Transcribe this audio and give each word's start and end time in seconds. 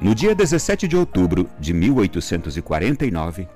No 0.00 0.14
dia 0.14 0.32
17 0.32 0.86
de 0.86 0.96
outubro 0.96 1.50
de 1.58 1.74
1849, 1.74 3.48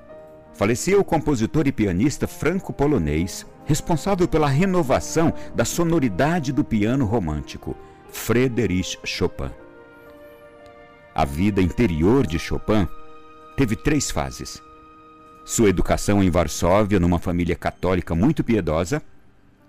falecia 0.53 0.99
o 0.99 1.03
compositor 1.03 1.65
e 1.67 1.71
pianista 1.71 2.27
franco-polonês 2.27 3.45
responsável 3.65 4.27
pela 4.27 4.49
renovação 4.49 5.33
da 5.55 5.63
sonoridade 5.63 6.51
do 6.51 6.61
piano 6.61 7.05
romântico, 7.05 7.77
Frédéric 8.11 8.97
Chopin. 9.05 9.49
A 11.15 11.23
vida 11.23 11.61
interior 11.61 12.27
de 12.27 12.37
Chopin 12.37 12.85
teve 13.55 13.77
três 13.77 14.11
fases. 14.11 14.61
Sua 15.45 15.69
educação 15.69 16.21
em 16.21 16.29
Varsóvia, 16.29 16.99
numa 16.99 17.19
família 17.19 17.55
católica 17.55 18.13
muito 18.13 18.43
piedosa. 18.43 19.01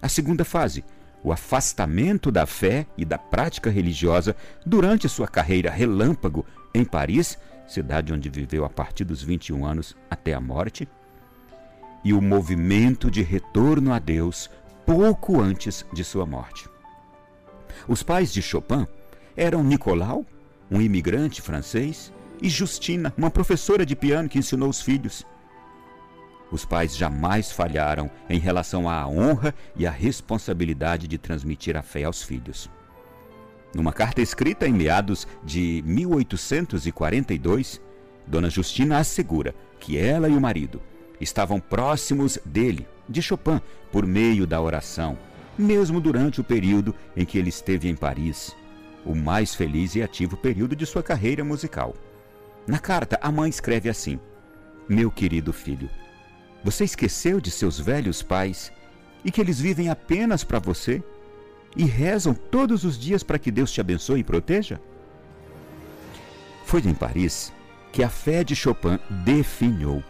A 0.03 0.09
segunda 0.09 0.45
fase, 0.45 0.85
o 1.25 1.33
afastamento 1.33 2.31
da 2.31 2.45
fé 2.45 2.87
e 2.99 3.05
da 3.05 3.17
prática 3.17 3.71
religiosa 3.71 4.37
durante 4.65 5.09
sua 5.09 5.27
carreira 5.27 5.71
relâmpago 5.71 6.45
em 6.75 6.85
Paris, 6.85 7.39
cidade 7.67 8.13
onde 8.13 8.29
viveu 8.29 8.63
a 8.63 8.69
partir 8.69 9.05
dos 9.05 9.23
21 9.23 9.65
anos 9.65 9.97
até 10.11 10.35
a 10.35 10.41
morte, 10.41 10.87
e 12.05 12.13
o 12.13 12.21
movimento 12.21 13.11
de 13.11 13.23
retorno 13.23 13.95
a 13.95 13.99
Deus 13.99 14.51
pouco 14.85 15.41
antes 15.41 15.87
de 15.95 16.05
sua 16.05 16.27
morte. 16.27 16.69
Os 17.89 18.03
pais 18.03 18.31
de 18.31 18.43
Chopin 18.43 18.87
eram 19.35 19.65
Nicolau, 19.65 20.27
um 20.71 20.81
imigrante 20.81 21.41
francês, 21.41 22.13
e 22.43 22.51
Justina, 22.51 23.15
uma 23.17 23.31
professora 23.31 23.87
de 23.87 23.97
piano 23.97 24.29
que 24.29 24.39
ensinou 24.39 24.69
os 24.69 24.83
filhos. 24.83 25.25
Os 26.55 26.65
pais 26.65 26.97
jamais 26.97 27.51
falharam 27.51 28.09
em 28.31 28.39
relação 28.39 28.89
à 28.89 29.05
honra 29.09 29.53
e 29.75 29.89
à 29.89 29.91
responsabilidade 29.91 31.09
de 31.09 31.19
transmitir 31.19 31.77
a 31.77 31.83
fé 31.83 32.05
aos 32.05 32.23
filhos. 32.23 32.71
Numa 33.75 33.93
carta 33.93 34.23
escrita 34.23 34.69
em 34.69 34.73
meados 34.73 35.27
de 35.43 35.83
1842, 35.85 37.81
Dona 38.25 38.49
Justina 38.49 38.99
assegura 38.99 39.53
que 39.81 39.99
ela 39.99 40.29
e 40.29 40.37
o 40.37 40.41
marido 40.41 40.81
estavam 41.21 41.59
próximos 41.59 42.39
dele, 42.45 42.87
de 43.09 43.21
Chopin, 43.21 43.61
por 43.91 44.07
meio 44.07 44.47
da 44.47 44.61
oração, 44.61 45.19
mesmo 45.59 46.01
durante 46.01 46.41
o 46.41 46.45
período 46.45 46.95
em 47.17 47.25
que 47.25 47.37
ele 47.37 47.49
esteve 47.49 47.89
em 47.89 47.97
Paris, 47.97 48.55
o 49.05 49.13
mais 49.13 49.57
feliz 49.57 49.97
e 49.97 50.05
ativo 50.05 50.37
período 50.37 50.77
de 50.77 50.87
sua 50.87 51.03
carreira 51.03 51.43
musical. 51.43 51.97
Na 52.65 52.79
carta, 52.79 53.19
a 53.21 53.33
mãe 53.33 53.51
escreve 53.51 53.89
assim: 53.89 54.21
Meu 54.89 55.11
querido 55.11 55.53
filho, 55.53 55.91
você 56.65 56.85
esqueceu 56.85 57.41
de 57.41 57.51
seus 57.51 57.79
velhos 57.79 58.23
pais 58.23 58.73
e 59.25 59.31
que 59.31 59.41
eles 59.41 59.61
vivem 59.61 59.89
apenas 59.91 60.43
para 60.43 60.59
você? 60.59 61.03
e 61.77 61.85
rezam 61.85 62.35
todos 62.35 62.85
os 62.85 62.99
dias 62.99 63.23
para 63.23 63.39
que 63.39 63.51
Deus 63.51 63.73
te 63.73 63.81
abençoe 63.81 64.21
e 64.21 64.25
proteja? 64.25 64.81
Foi 66.65 66.81
em 66.81 66.95
Paris 66.95 67.53
que 67.93 68.03
a 68.03 68.09
fé 68.09 68.43
de 68.43 68.57
Chopin 68.57 68.99
definhou. 69.25 70.03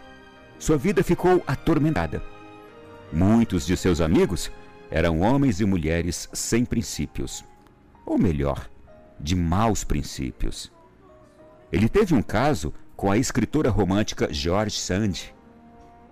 Sua 0.57 0.77
vida 0.77 1.03
ficou 1.03 1.43
atormentada. 1.45 2.23
Muitos 3.11 3.65
de 3.65 3.75
seus 3.77 4.01
amigos 4.01 4.51
eram 4.89 5.21
homens 5.21 5.59
e 5.59 5.65
mulheres 5.65 6.29
sem 6.33 6.65
princípios, 6.65 7.43
ou 8.05 8.17
melhor, 8.17 8.69
de 9.19 9.35
maus 9.35 9.83
princípios. 9.83 10.71
Ele 11.71 11.89
teve 11.89 12.13
um 12.13 12.21
caso 12.21 12.73
com 12.95 13.11
a 13.11 13.17
escritora 13.17 13.69
romântica 13.69 14.31
George 14.31 14.79
Sand, 14.79 15.34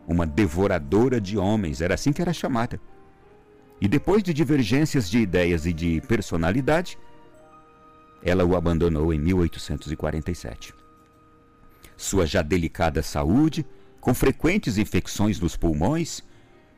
uma 0.07 0.25
devoradora 0.25 1.19
de 1.19 1.37
homens, 1.37 1.81
era 1.81 1.93
assim 1.93 2.11
que 2.11 2.21
era 2.21 2.33
chamada. 2.33 2.79
E 3.79 3.87
depois 3.87 4.23
de 4.23 4.33
divergências 4.33 5.09
de 5.09 5.19
ideias 5.19 5.65
e 5.65 5.73
de 5.73 6.01
personalidade, 6.01 6.97
ela 8.23 8.45
o 8.45 8.55
abandonou 8.55 9.13
em 9.13 9.19
1847. 9.19 10.73
Sua 11.97 12.25
já 12.25 12.41
delicada 12.41 13.03
saúde, 13.03 13.65
com 13.99 14.13
frequentes 14.13 14.77
infecções 14.77 15.39
nos 15.39 15.55
pulmões, 15.55 16.23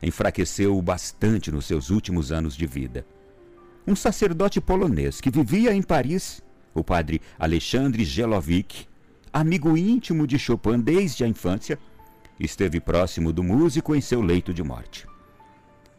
enfraqueceu-o 0.02 0.81
bastante 0.81 1.52
nos 1.52 1.66
seus 1.66 1.90
últimos 1.90 2.31
anos 2.31 2.56
de 2.56 2.66
vida. 2.66 3.06
Um 3.88 3.96
sacerdote 3.96 4.59
polonês 4.59 5.22
que 5.22 5.30
vivia 5.30 5.74
em 5.74 5.81
Paris, 5.81 6.42
o 6.74 6.84
padre 6.84 7.22
Alexandre 7.38 8.03
Gelovic, 8.03 8.88
amigo 9.31 9.78
íntimo 9.78 10.25
de 10.25 10.40
Chopin 10.40 10.80
desde 10.80 11.24
a 11.24 11.28
infância, 11.28 11.78
esteve 12.40 12.79
próximo 12.79 13.31
do 13.31 13.44
músico 13.44 13.96
em 13.96 14.01
seu 14.01 14.22
leito 14.22 14.53
de 14.53 14.63
morte. 14.63 15.07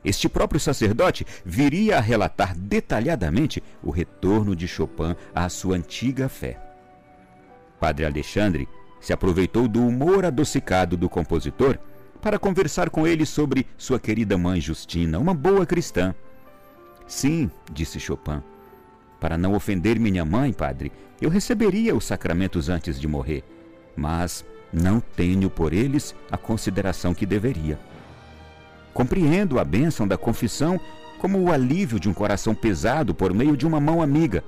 Este 0.04 0.28
próprio 0.28 0.60
sacerdote 0.60 1.26
viria 1.44 1.98
a 1.98 2.00
relatar 2.00 2.56
detalhadamente 2.56 3.62
o 3.82 3.90
retorno 3.90 4.54
de 4.54 4.68
Chopin 4.68 5.16
à 5.34 5.48
sua 5.48 5.76
antiga 5.76 6.28
fé. 6.28 6.60
Padre 7.80 8.06
Alexandre 8.06 8.68
se 9.00 9.12
aproveitou 9.12 9.66
do 9.66 9.84
humor 9.84 10.24
adocicado 10.24 10.96
do 10.96 11.08
compositor 11.08 11.78
para 12.20 12.38
conversar 12.38 12.88
com 12.88 13.06
ele 13.06 13.26
sobre 13.26 13.66
sua 13.76 13.98
querida 13.98 14.38
mãe 14.38 14.60
Justina, 14.60 15.18
uma 15.18 15.34
boa 15.34 15.66
cristã. 15.66 16.14
Sim, 17.06 17.50
disse 17.72 18.00
Chopin. 18.00 18.42
Para 19.20 19.38
não 19.38 19.54
ofender 19.54 19.98
minha 19.98 20.24
mãe, 20.24 20.52
padre, 20.52 20.92
eu 21.20 21.30
receberia 21.30 21.94
os 21.94 22.04
sacramentos 22.04 22.68
antes 22.68 23.00
de 23.00 23.08
morrer, 23.08 23.42
mas 23.96 24.44
não 24.78 25.00
tenho 25.00 25.48
por 25.48 25.72
eles 25.72 26.14
a 26.30 26.36
consideração 26.36 27.14
que 27.14 27.24
deveria. 27.24 27.78
Compreendo 28.92 29.58
a 29.58 29.64
bênção 29.64 30.06
da 30.06 30.18
confissão 30.18 30.78
como 31.18 31.38
o 31.40 31.50
alívio 31.50 31.98
de 31.98 32.10
um 32.10 32.14
coração 32.14 32.54
pesado 32.54 33.14
por 33.14 33.32
meio 33.32 33.56
de 33.56 33.66
uma 33.66 33.80
mão 33.80 34.02
amiga, 34.02 34.44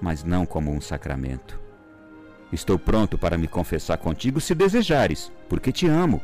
mas 0.00 0.22
não 0.22 0.44
como 0.44 0.70
um 0.70 0.80
sacramento. 0.80 1.58
Estou 2.52 2.78
pronto 2.78 3.16
para 3.16 3.38
me 3.38 3.48
confessar 3.48 3.96
contigo 3.96 4.40
se 4.40 4.54
desejares, 4.54 5.32
porque 5.48 5.72
te 5.72 5.86
amo, 5.88 6.20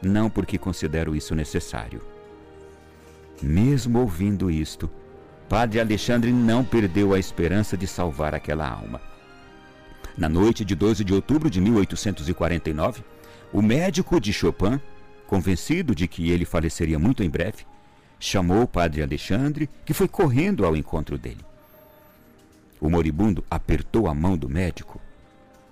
não 0.00 0.30
porque 0.30 0.56
considero 0.56 1.16
isso 1.16 1.34
necessário. 1.34 2.02
Mesmo 3.42 3.98
ouvindo 3.98 4.48
isto, 4.48 4.88
Padre 5.48 5.80
Alexandre 5.80 6.32
não 6.32 6.64
perdeu 6.64 7.14
a 7.14 7.18
esperança 7.18 7.76
de 7.76 7.86
salvar 7.86 8.32
aquela 8.32 8.68
alma. 8.68 9.07
Na 10.18 10.28
noite 10.28 10.64
de 10.64 10.74
12 10.74 11.04
de 11.04 11.14
outubro 11.14 11.48
de 11.48 11.60
1849, 11.60 13.04
o 13.52 13.62
médico 13.62 14.20
de 14.20 14.32
Chopin 14.32 14.80
convencido 15.28 15.94
de 15.94 16.08
que 16.08 16.30
ele 16.30 16.44
faleceria 16.44 16.98
muito 16.98 17.22
em 17.22 17.30
breve, 17.30 17.64
chamou 18.18 18.62
o 18.62 18.66
padre 18.66 19.00
Alexandre, 19.00 19.70
que 19.84 19.94
foi 19.94 20.08
correndo 20.08 20.64
ao 20.64 20.74
encontro 20.74 21.16
dele. 21.16 21.44
O 22.80 22.90
moribundo 22.90 23.44
apertou 23.48 24.08
a 24.08 24.14
mão 24.14 24.36
do 24.36 24.48
médico 24.48 25.00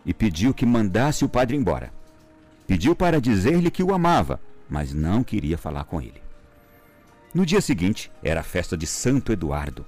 e 0.05 0.15
pediu 0.15 0.55
que 0.55 0.65
mandasse 0.65 1.25
o 1.25 1.29
padre 1.29 1.57
embora. 1.57 1.91
Pediu 2.69 2.95
para 2.95 3.21
dizer-lhe 3.21 3.71
que 3.71 3.83
o 3.83 3.93
amava, 3.93 4.41
mas 4.71 4.93
não 4.93 5.25
queria 5.25 5.59
falar 5.59 5.85
com 5.85 6.01
ele. 6.01 6.23
No 7.35 7.45
dia 7.45 7.61
seguinte 7.61 8.13
era 8.23 8.41
a 8.41 8.45
festa 8.45 8.77
de 8.77 8.87
Santo 8.87 9.33
Eduardo. 9.33 9.85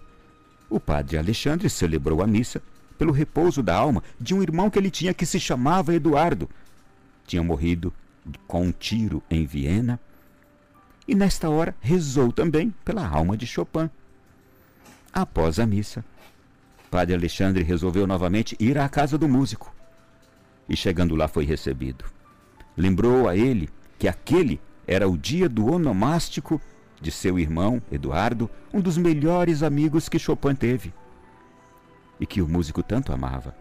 O 0.69 0.81
padre 0.81 1.17
Alexandre 1.17 1.71
celebrou 1.71 2.23
a 2.23 2.27
missa 2.27 2.61
pelo 2.98 3.12
repouso 3.12 3.62
da 3.62 3.75
alma 3.75 4.03
de 4.20 4.34
um 4.34 4.42
irmão 4.42 4.69
que 4.69 4.78
ele 4.78 4.91
tinha 4.91 5.14
que 5.14 5.25
se 5.25 5.38
chamava 5.38 5.94
Eduardo. 5.94 6.50
Tinha 7.26 7.42
morrido 7.42 7.92
com 8.47 8.64
um 8.64 8.72
tiro 8.72 9.22
em 9.31 9.47
Viena. 9.47 10.00
E 11.06 11.14
nesta 11.14 11.48
hora 11.48 11.75
rezou 11.81 12.32
também 12.32 12.75
pela 12.84 13.06
alma 13.06 13.36
de 13.36 13.47
Chopin. 13.47 13.88
Após 15.12 15.59
a 15.59 15.64
missa, 15.64 16.04
Padre 16.91 17.14
Alexandre 17.14 17.62
resolveu 17.62 18.06
novamente 18.06 18.56
ir 18.59 18.76
à 18.76 18.88
casa 18.88 19.16
do 19.16 19.28
músico. 19.28 19.75
E 20.69 20.76
chegando 20.76 21.16
lá 21.16 21.28
foi 21.28 21.44
recebido. 21.44 22.04
Lembrou 22.76 23.28
a 23.28 23.36
ele 23.36 23.70
que 23.98 24.06
aquele 24.06 24.60
era 24.86 25.09
o 25.09 25.16
dia 25.16 25.48
do 25.48 25.72
onomástico 25.72 26.60
de 27.00 27.10
seu 27.10 27.38
irmão 27.38 27.80
Eduardo, 27.91 28.50
um 28.72 28.80
dos 28.80 28.98
melhores 28.98 29.62
amigos 29.62 30.09
que 30.09 30.19
Chopin 30.19 30.54
teve 30.54 30.92
e 32.21 32.27
que 32.27 32.43
o 32.43 32.49
músico 32.49 32.83
tanto 32.83 33.12
amava. 33.12 33.55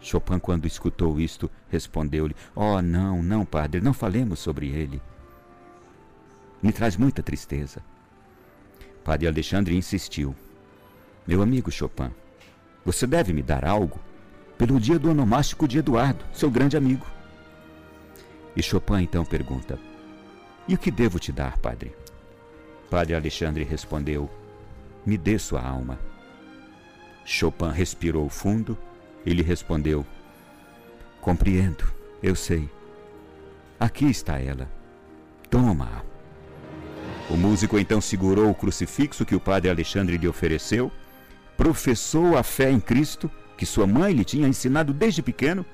Chopin, 0.00 0.38
quando 0.38 0.66
escutou 0.66 1.20
isto, 1.20 1.50
respondeu-lhe: 1.68 2.36
Oh, 2.54 2.80
não, 2.80 3.22
não, 3.22 3.44
padre, 3.44 3.80
não 3.80 3.92
falemos 3.92 4.38
sobre 4.38 4.68
ele. 4.68 5.00
Me 6.62 6.72
traz 6.72 6.96
muita 6.96 7.22
tristeza. 7.22 7.82
Padre 9.04 9.28
Alexandre 9.28 9.76
insistiu: 9.76 10.34
Meu 11.26 11.42
amigo 11.42 11.70
Chopin, 11.70 12.10
você 12.84 13.06
deve 13.06 13.32
me 13.32 13.42
dar 13.42 13.64
algo 13.64 13.98
pelo 14.56 14.80
dia 14.80 14.98
do 14.98 15.10
onomástico 15.10 15.68
de 15.68 15.78
Eduardo, 15.78 16.24
seu 16.32 16.50
grande 16.50 16.76
amigo. 16.76 17.06
E 18.54 18.62
Chopin 18.62 19.02
então 19.02 19.24
pergunta: 19.24 19.78
E 20.68 20.74
o 20.74 20.78
que 20.78 20.90
devo 20.90 21.18
te 21.18 21.32
dar, 21.32 21.58
padre? 21.58 21.94
Padre 22.90 23.14
Alexandre 23.14 23.64
respondeu: 23.64 24.30
Me 25.04 25.18
dê 25.18 25.38
sua 25.38 25.60
alma. 25.60 25.98
Chopin 27.26 27.70
respirou 27.70 28.28
fundo 28.30 28.78
ele 29.26 29.42
respondeu: 29.42 30.06
Compreendo, 31.20 31.84
eu 32.22 32.36
sei. 32.36 32.70
Aqui 33.78 34.06
está 34.06 34.38
ela. 34.38 34.70
Toma-a. 35.50 36.02
O 37.28 37.36
músico 37.36 37.76
então 37.76 38.00
segurou 38.00 38.48
o 38.48 38.54
crucifixo 38.54 39.26
que 39.26 39.34
o 39.34 39.40
padre 39.40 39.68
Alexandre 39.68 40.16
lhe 40.16 40.28
ofereceu, 40.28 40.92
professou 41.56 42.38
a 42.38 42.44
fé 42.44 42.70
em 42.70 42.78
Cristo 42.78 43.28
que 43.58 43.66
sua 43.66 43.86
mãe 43.86 44.12
lhe 44.12 44.24
tinha 44.24 44.46
ensinado 44.46 44.92
desde 44.92 45.22
pequeno 45.22 45.66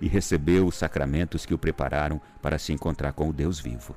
e 0.00 0.06
recebeu 0.06 0.66
os 0.66 0.76
sacramentos 0.76 1.44
que 1.44 1.54
o 1.54 1.58
prepararam 1.58 2.20
para 2.40 2.58
se 2.58 2.72
encontrar 2.72 3.12
com 3.12 3.28
o 3.28 3.32
Deus 3.32 3.58
vivo. 3.58 3.96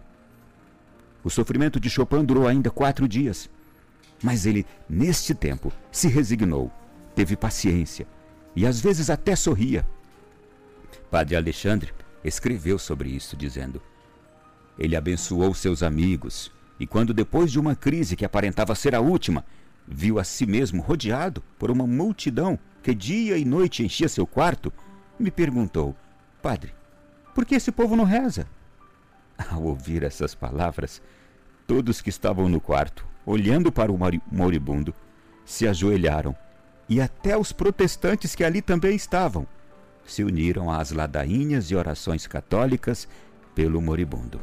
O 1.23 1.29
sofrimento 1.29 1.79
de 1.79 1.89
Chopin 1.89 2.23
durou 2.23 2.47
ainda 2.47 2.71
quatro 2.71 3.07
dias, 3.07 3.49
mas 4.23 4.45
ele, 4.45 4.65
neste 4.89 5.35
tempo, 5.35 5.71
se 5.91 6.07
resignou, 6.07 6.71
teve 7.19 7.35
paciência 7.35 8.07
e 8.55 8.65
às 8.65 8.79
vezes 8.79 9.09
até 9.09 9.35
sorria. 9.35 9.85
Padre 11.11 11.35
Alexandre 11.35 11.93
escreveu 12.23 12.79
sobre 12.79 13.09
isso, 13.09 13.35
dizendo: 13.35 13.81
Ele 14.77 14.95
abençoou 14.95 15.53
seus 15.53 15.83
amigos, 15.83 16.49
e 16.79 16.87
quando, 16.87 17.13
depois 17.13 17.51
de 17.51 17.59
uma 17.59 17.75
crise 17.75 18.15
que 18.15 18.23
aparentava 18.23 18.73
ser 18.73 18.95
a 18.95 19.01
última, 19.01 19.43
viu 19.85 20.17
a 20.17 20.23
si 20.23 20.45
mesmo 20.45 20.81
rodeado 20.81 21.43
por 21.57 21.69
uma 21.69 21.85
multidão 21.85 22.57
que 22.81 22.95
dia 22.95 23.37
e 23.37 23.43
noite 23.43 23.83
enchia 23.83 24.07
seu 24.07 24.25
quarto, 24.25 24.71
me 25.19 25.29
perguntou: 25.29 25.93
Padre, 26.41 26.73
por 27.35 27.45
que 27.45 27.55
esse 27.55 27.69
povo 27.69 27.97
não 27.97 28.05
reza? 28.05 28.47
Ao 29.51 29.61
ouvir 29.61 30.03
essas 30.03 30.33
palavras, 30.33 31.01
todos 31.67 31.99
que 32.01 32.09
estavam 32.09 32.47
no 32.47 32.61
quarto, 32.61 33.05
olhando 33.25 33.73
para 33.73 33.91
o 33.91 33.99
moribundo, 34.31 34.93
se 35.43 35.67
ajoelharam 35.67 36.33
e 36.89 36.99
até 36.99 37.37
os 37.37 37.51
protestantes 37.51 38.33
que 38.33 38.43
ali 38.43 38.61
também 38.61 38.95
estavam 38.95 39.47
se 40.09 40.23
uniram 40.23 40.71
às 40.71 40.91
ladainhas 40.91 41.69
e 41.71 41.75
orações 41.75 42.25
católicas 42.25 43.07
pelo 43.53 43.81
moribundo. 43.81 44.41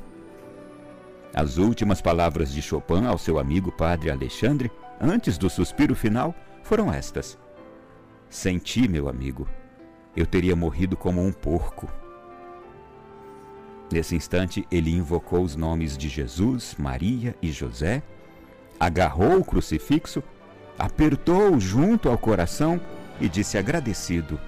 As 1.35 1.59
últimas 1.59 2.01
palavras 2.01 2.53
de 2.53 2.63
Chopin 2.63 3.05
ao 3.05 3.19
seu 3.19 3.39
amigo 3.39 3.71
padre 3.73 4.11
Alexandre, 4.11 4.71
antes 5.01 5.37
do 5.37 5.51
suspiro 5.51 5.95
final, 5.95 6.35
foram 6.63 6.93
estas: 6.93 7.37
Sem 8.31 8.59
ti, 8.59 8.89
meu 8.89 9.09
amigo, 9.09 9.47
eu 10.17 10.25
teria 10.25 10.57
morrido 10.57 10.97
como 10.97 11.23
um 11.23 11.33
porco. 11.33 11.89
Nesse 13.93 14.17
instante, 14.17 14.67
ele 14.71 14.91
invocou 14.91 15.43
os 15.43 15.55
nomes 15.55 15.97
de 15.97 16.09
Jesus, 16.09 16.75
Maria 16.79 17.37
e 17.43 17.53
José, 17.53 18.03
agarrou 18.81 19.39
o 19.39 19.45
crucifixo, 19.45 20.23
apertou 20.79 21.59
junto 21.59 22.09
ao 22.09 22.19
coração 22.19 22.81
e 23.21 23.29
disse 23.29 23.57
agradecido: 23.57 24.39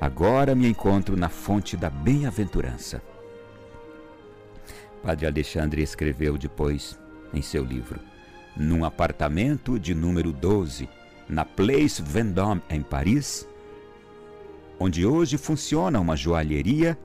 Agora 0.00 0.54
me 0.54 0.68
encontro 0.68 1.16
na 1.16 1.28
fonte 1.28 1.76
da 1.76 1.90
bem-aventurança. 1.90 3.02
Padre 5.02 5.26
Alexandre 5.26 5.82
escreveu 5.82 6.36
depois 6.36 6.98
em 7.32 7.42
seu 7.42 7.64
livro: 7.64 8.00
Num 8.56 8.84
apartamento 8.84 9.78
de 9.78 9.94
número 9.94 10.32
12, 10.32 10.88
na 11.28 11.44
Place 11.44 12.02
Vendôme, 12.02 12.62
em 12.68 12.82
Paris, 12.82 13.46
onde 14.78 15.06
hoje 15.06 15.38
funciona 15.38 16.00
uma 16.00 16.16
joalheria, 16.16 16.98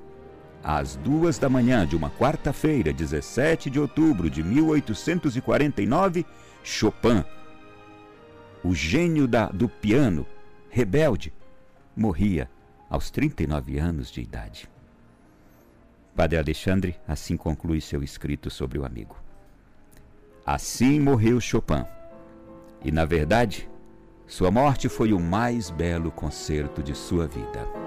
às 0.64 0.96
duas 0.96 1.38
da 1.38 1.48
manhã 1.48 1.86
de 1.86 1.96
uma 1.96 2.10
quarta-feira, 2.10 2.92
17 2.92 3.70
de 3.70 3.80
outubro 3.80 4.32
de 4.32 4.42
1849, 4.44 6.26
Chopin, 6.64 7.24
o 8.66 8.74
gênio 8.74 9.28
da, 9.28 9.46
do 9.46 9.70
piano, 9.70 10.26
rebelde, 10.72 11.32
morria 11.96 12.50
aos 12.90 13.12
39 13.12 13.78
anos 13.78 14.12
de 14.12 14.22
idade. 14.22 14.68
Padre 16.16 16.40
Alexandre 16.40 16.96
assim 17.08 17.38
conclui 17.38 17.80
seu 17.80 18.02
escrito 18.02 18.50
sobre 18.50 18.80
o 18.80 18.86
amigo. 18.86 19.16
Assim 20.44 21.00
morreu 21.00 21.40
Chopin. 21.40 21.86
E, 22.84 22.92
na 22.92 23.06
verdade, 23.06 23.70
sua 24.26 24.50
morte 24.50 24.90
foi 24.90 25.14
o 25.14 25.20
mais 25.20 25.70
belo 25.70 26.12
concerto 26.12 26.82
de 26.82 26.96
sua 26.96 27.28
vida. 27.28 27.85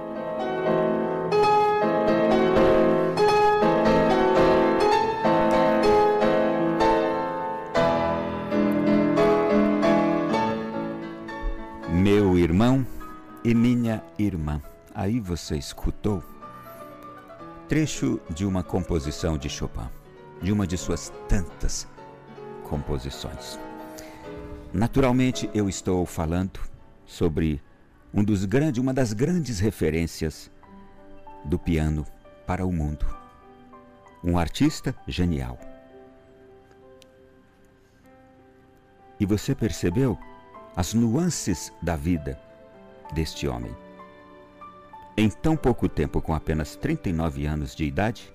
Meu 12.10 12.38
irmão 12.38 12.87
e 13.44 13.52
minha 13.52 14.02
irmã, 14.19 14.62
aí 14.94 15.20
você 15.20 15.58
escutou 15.58 16.25
trecho 17.69 18.19
de 18.31 18.46
uma 18.46 18.62
composição 18.62 19.37
de 19.37 19.50
Chopin, 19.50 19.90
de 20.40 20.50
uma 20.50 20.66
de 20.66 20.78
suas 20.78 21.12
tantas 21.28 21.87
composições. 22.64 23.58
Naturalmente, 24.72 25.50
eu 25.52 25.69
estou 25.69 26.06
falando 26.06 26.58
sobre 27.05 27.60
um 28.14 28.25
dos 28.25 28.46
grandes, 28.46 28.81
uma 28.82 28.94
das 28.94 29.12
grandes 29.12 29.58
referências 29.61 30.50
do 31.44 31.58
piano 31.58 32.06
para 32.46 32.64
o 32.64 32.72
mundo. 32.72 33.04
Um 34.25 34.38
artista 34.38 34.96
genial. 35.06 35.58
E 39.20 39.26
você 39.26 39.54
percebeu 39.54 40.19
as 40.76 40.94
nuances 40.94 41.73
da 41.82 41.97
vida 41.97 42.41
deste 43.12 43.49
homem. 43.49 43.75
Em 45.17 45.29
tão 45.29 45.56
pouco 45.56 45.88
tempo, 45.88 46.23
com 46.23 46.32
apenas 46.32 46.76
39 46.76 47.47
anos 47.47 47.75
de 47.75 47.85
idade, 47.85 48.32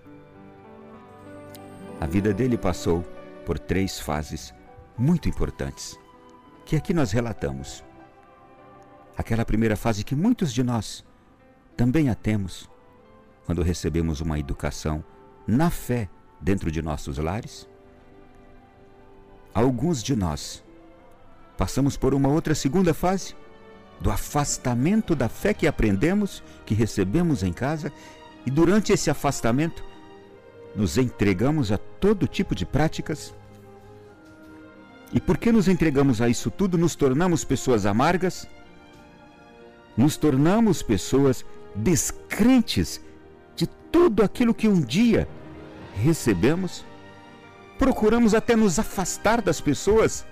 a 1.99 2.05
vida 2.05 2.33
dele 2.33 2.57
passou 2.57 3.03
por 3.45 3.57
três 3.57 3.99
fases 3.99 4.53
muito 4.97 5.29
importantes 5.29 5.97
que 6.65 6.75
aqui 6.75 6.93
nós 6.93 7.11
relatamos. 7.11 7.83
Aquela 9.17 9.45
primeira 9.45 9.75
fase 9.75 10.03
que 10.03 10.15
muitos 10.15 10.51
de 10.53 10.63
nós 10.63 11.05
também 11.77 12.09
a 12.09 12.15
temos 12.15 12.69
quando 13.45 13.61
recebemos 13.61 14.21
uma 14.21 14.39
educação 14.39 15.03
na 15.45 15.69
fé 15.69 16.09
dentro 16.39 16.71
de 16.71 16.81
nossos 16.81 17.17
lares. 17.17 17.67
Alguns 19.53 20.01
de 20.01 20.15
nós 20.15 20.63
passamos 21.57 21.97
por 21.97 22.13
uma 22.13 22.29
outra 22.29 22.55
segunda 22.55 22.93
fase 22.93 23.35
do 23.99 24.11
afastamento 24.11 25.15
da 25.15 25.29
fé 25.29 25.53
que 25.53 25.65
aprendemos, 25.65 26.43
que 26.65 26.73
recebemos 26.73 27.41
em 27.41 27.53
casa, 27.53 27.91
e 28.45 28.51
durante 28.51 28.91
esse 28.91 29.09
afastamento 29.09 29.83
nos 30.75 30.97
entregamos 30.97 31.71
a 31.71 31.77
todo 31.77 32.27
tipo 32.27 32.53
de 32.53 32.65
práticas. 32.65 33.33
E 35.13 35.21
porque 35.21 35.51
nos 35.51 35.67
entregamos 35.67 36.21
a 36.21 36.27
isso 36.27 36.49
tudo, 36.51 36.77
nos 36.77 36.95
tornamos 36.95 37.45
pessoas 37.45 37.85
amargas, 37.85 38.47
nos 39.95 40.17
tornamos 40.17 40.81
pessoas 40.81 41.45
descrentes 41.75 42.99
de 43.55 43.67
tudo 43.67 44.23
aquilo 44.23 44.53
que 44.53 44.67
um 44.67 44.81
dia 44.81 45.27
recebemos. 45.95 46.83
Procuramos 47.77 48.33
até 48.33 48.55
nos 48.55 48.79
afastar 48.79 49.41
das 49.41 49.61
pessoas 49.61 50.25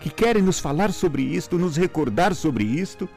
que 0.00 0.10
querem 0.10 0.42
nos 0.42 0.58
falar 0.60 0.92
sobre 0.92 1.22
isto, 1.22 1.58
nos 1.58 1.76
recordar 1.76 2.34
sobre 2.34 2.64
isto. 2.64 3.08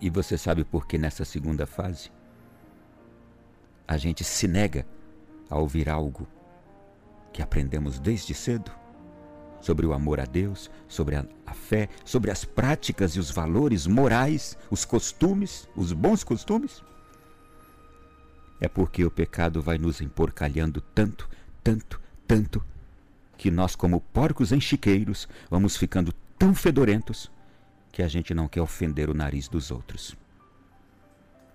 E 0.00 0.08
você 0.08 0.38
sabe 0.38 0.64
por 0.64 0.86
que 0.86 0.96
nessa 0.96 1.24
segunda 1.24 1.66
fase 1.66 2.10
a 3.86 3.96
gente 3.96 4.22
se 4.22 4.46
nega 4.46 4.86
a 5.50 5.58
ouvir 5.58 5.88
algo 5.88 6.28
que 7.32 7.42
aprendemos 7.42 7.98
desde 7.98 8.34
cedo 8.34 8.70
sobre 9.60 9.86
o 9.86 9.92
amor 9.92 10.20
a 10.20 10.24
Deus, 10.24 10.70
sobre 10.86 11.16
a, 11.16 11.26
a, 11.44 11.52
fé, 11.52 11.88
sobre 12.04 12.30
as 12.30 12.44
práticas 12.44 13.12
e 13.12 13.18
os 13.18 13.30
valores 13.30 13.86
morais, 13.86 14.56
os 14.70 14.84
costumes, 14.84 15.68
os 15.74 15.92
bons 15.92 16.22
costumes? 16.22 16.82
É 18.60 18.68
porque 18.68 19.04
o 19.04 19.10
pecado 19.10 19.60
vai 19.62 19.78
nos 19.78 20.00
emporcalhando 20.00 20.80
tanto, 20.80 21.28
tanto, 21.62 22.00
tanto, 22.26 22.64
que 23.38 23.50
nós, 23.52 23.76
como 23.76 24.00
porcos 24.00 24.50
em 24.50 24.60
chiqueiros, 24.60 25.28
vamos 25.48 25.76
ficando 25.76 26.12
tão 26.36 26.52
fedorentos 26.52 27.30
que 27.92 28.02
a 28.02 28.08
gente 28.08 28.34
não 28.34 28.48
quer 28.48 28.60
ofender 28.60 29.08
o 29.08 29.14
nariz 29.14 29.48
dos 29.48 29.70
outros. 29.70 30.16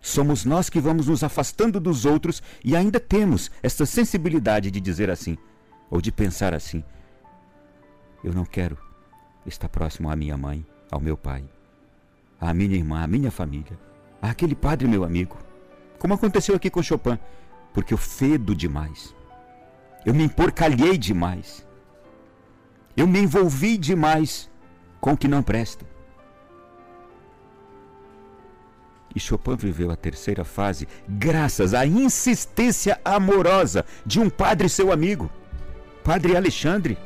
Somos 0.01 0.43
nós 0.45 0.69
que 0.69 0.79
vamos 0.79 1.07
nos 1.07 1.23
afastando 1.23 1.79
dos 1.79 2.05
outros 2.05 2.41
e 2.63 2.75
ainda 2.75 2.99
temos 2.99 3.51
essa 3.61 3.85
sensibilidade 3.85 4.71
de 4.71 4.79
dizer 4.79 5.09
assim: 5.09 5.37
ou 5.91 6.01
de 6.01 6.11
pensar 6.11 6.53
assim: 6.53 6.83
eu 8.23 8.33
não 8.33 8.45
quero 8.45 8.77
estar 9.45 9.67
próximo 9.67 10.09
à 10.09 10.15
minha 10.15 10.37
mãe, 10.37 10.65
ao 10.89 11.01
meu 11.01 11.17
pai, 11.17 11.43
à 12.39 12.53
minha 12.53 12.75
irmã, 12.75 13.03
à 13.03 13.07
minha 13.07 13.29
família, 13.29 13.77
àquele 14.21 14.55
padre 14.55 14.87
meu 14.87 15.03
amigo. 15.03 15.37
Como 15.99 16.13
aconteceu 16.13 16.55
aqui 16.55 16.69
com 16.69 16.81
Chopin, 16.81 17.19
porque 17.73 17.93
eu 17.93 17.97
fedo 17.97 18.55
demais. 18.55 19.13
Eu 20.05 20.13
me 20.13 20.23
emporcalhei 20.23 20.97
demais. 20.97 21.65
Eu 22.95 23.07
me 23.07 23.19
envolvi 23.19 23.77
demais 23.77 24.50
com 25.01 25.13
o 25.13 25.17
que 25.17 25.27
não 25.27 25.41
presta. 25.43 25.85
E 29.15 29.19
Chopin 29.19 29.55
viveu 29.55 29.91
a 29.91 29.95
terceira 29.95 30.43
fase 30.43 30.88
graças 31.07 31.73
à 31.73 31.85
insistência 31.85 33.00
amorosa 33.05 33.85
de 34.05 34.19
um 34.19 34.29
padre 34.29 34.67
seu 34.67 34.91
amigo. 34.91 35.29
Padre 36.03 36.35
Alexandre. 36.35 36.97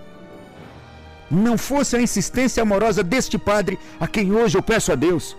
não 1.30 1.58
fosse 1.58 1.96
a 1.96 2.02
insistência 2.02 2.64
amorosa 2.64 3.04
deste 3.04 3.38
padre, 3.38 3.78
a 4.00 4.08
quem 4.08 4.32
hoje 4.32 4.58
eu 4.58 4.64
peço 4.64 4.94
a 4.94 4.96
Deus, 4.96 5.36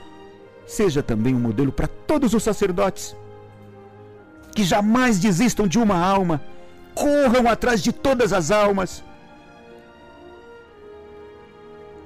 seja 0.66 1.02
também 1.02 1.34
um 1.34 1.40
modelo 1.40 1.72
para 1.72 1.88
todos 1.88 2.34
os 2.34 2.42
sacerdotes. 2.42 3.16
Que 4.54 4.62
jamais 4.62 5.18
desistam 5.18 5.66
de 5.66 5.78
uma 5.78 5.96
alma, 5.96 6.42
corram 6.94 7.48
atrás 7.48 7.82
de 7.82 7.90
todas 7.90 8.34
as 8.34 8.50
almas. 8.50 9.02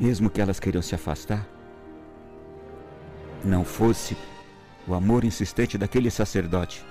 Mesmo 0.02 0.28
que 0.28 0.40
elas 0.40 0.58
queiram 0.58 0.82
se 0.82 0.96
afastar, 0.96 1.48
não 3.44 3.64
fosse 3.64 4.16
o 4.84 4.94
amor 4.94 5.22
insistente 5.22 5.78
daquele 5.78 6.10
sacerdote, 6.10 6.84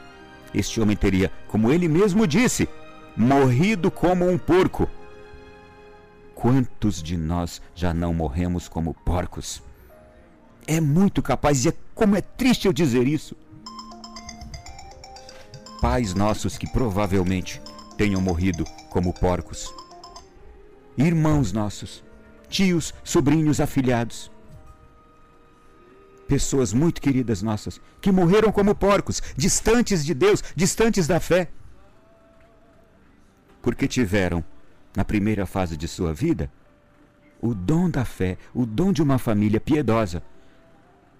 este 0.54 0.80
homem 0.80 0.96
teria, 0.96 1.30
como 1.50 1.74
ele 1.74 1.90
mesmo 1.90 2.26
disse, 2.26 2.70
morrido 3.18 3.92
como 3.92 4.26
um 4.30 4.38
porco. 4.38 4.90
Quantos 6.34 7.04
de 7.04 7.18
nós 7.18 7.62
já 7.76 7.94
não 7.94 8.14
morremos 8.14 8.70
como 8.70 8.94
porcos? 8.94 9.62
É 10.66 10.80
muito 10.80 11.22
capaz, 11.22 11.66
e 11.66 11.68
é 11.68 11.74
como 11.94 12.16
é 12.16 12.22
triste 12.22 12.66
eu 12.66 12.72
dizer 12.72 13.06
isso. 13.06 13.36
Pais 15.82 16.14
nossos 16.14 16.58
que 16.58 16.72
provavelmente 16.72 17.62
tenham 17.98 18.22
morrido 18.22 18.64
como 18.90 19.14
porcos. 19.14 19.70
Irmãos 20.98 21.52
nossos, 21.52 22.02
tios, 22.52 22.94
sobrinhos, 23.04 23.60
afilhados. 23.60 24.30
Pessoas 26.28 26.72
muito 26.74 27.02
queridas 27.02 27.42
nossas, 27.42 27.82
que 28.00 28.12
morreram 28.12 28.52
como 28.52 28.76
porcos, 28.76 29.22
distantes 29.36 30.06
de 30.06 30.14
Deus, 30.14 30.44
distantes 30.56 31.08
da 31.08 31.20
fé. 31.20 31.50
Porque 33.62 33.88
tiveram 33.88 34.44
na 34.96 35.04
primeira 35.04 35.46
fase 35.46 35.76
de 35.76 35.88
sua 35.88 36.14
vida, 36.14 36.52
o 37.42 37.56
dom 37.56 37.90
da 37.90 38.06
fé, 38.06 38.38
o 38.54 38.66
dom 38.66 38.94
de 38.94 39.02
uma 39.02 39.18
família 39.18 39.60
piedosa. 39.60 40.22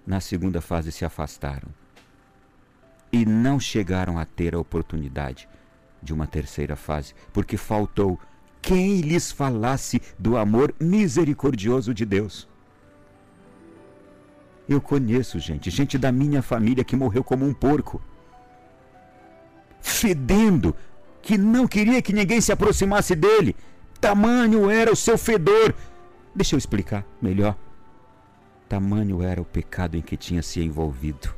Na 0.06 0.20
segunda 0.20 0.60
fase 0.60 0.92
se 0.92 1.04
afastaram 1.04 1.68
e 3.12 3.26
não 3.26 3.58
chegaram 3.60 4.18
a 4.18 4.24
ter 4.24 4.54
a 4.54 4.58
oportunidade 4.58 5.48
de 6.02 6.12
uma 6.12 6.26
terceira 6.26 6.74
fase, 6.74 7.14
porque 7.32 7.56
faltou 7.56 8.18
quem 8.62 9.00
lhes 9.00 9.32
falasse 9.32 10.00
do 10.16 10.36
amor 10.36 10.72
misericordioso 10.80 11.92
de 11.92 12.06
Deus. 12.06 12.48
Eu 14.68 14.80
conheço 14.80 15.40
gente, 15.40 15.68
gente 15.68 15.98
da 15.98 16.12
minha 16.12 16.40
família 16.40 16.84
que 16.84 16.94
morreu 16.94 17.24
como 17.24 17.44
um 17.44 17.52
porco, 17.52 18.00
fedendo, 19.80 20.74
que 21.20 21.36
não 21.36 21.66
queria 21.66 22.00
que 22.00 22.12
ninguém 22.12 22.40
se 22.40 22.52
aproximasse 22.52 23.16
dele. 23.16 23.56
Tamanho 24.00 24.70
era 24.70 24.92
o 24.92 24.96
seu 24.96 25.18
fedor. 25.18 25.74
Deixa 26.34 26.54
eu 26.54 26.58
explicar 26.58 27.04
melhor. 27.20 27.56
Tamanho 28.68 29.22
era 29.22 29.40
o 29.40 29.44
pecado 29.44 29.96
em 29.96 30.00
que 30.00 30.16
tinha 30.16 30.42
se 30.42 30.60
envolvido. 30.60 31.34